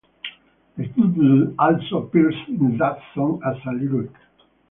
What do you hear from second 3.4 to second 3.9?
as a